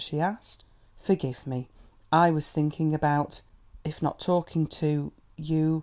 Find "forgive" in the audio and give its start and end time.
0.97-1.45